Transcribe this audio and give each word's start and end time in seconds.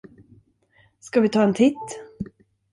Ska 0.99 1.21
vi 1.21 1.29
ta 1.29 1.43
en 1.43 1.53
titt? 1.53 1.99